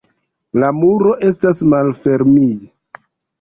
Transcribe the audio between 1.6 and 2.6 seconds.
malfermij.